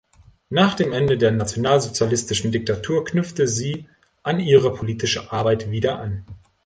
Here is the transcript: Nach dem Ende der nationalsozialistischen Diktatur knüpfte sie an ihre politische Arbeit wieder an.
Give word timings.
Nach 0.49 0.73
dem 0.73 0.93
Ende 0.93 1.15
der 1.15 1.29
nationalsozialistischen 1.29 2.51
Diktatur 2.51 3.05
knüpfte 3.05 3.47
sie 3.47 3.85
an 4.23 4.39
ihre 4.39 4.73
politische 4.73 5.31
Arbeit 5.31 5.69
wieder 5.69 5.99
an. 5.99 6.25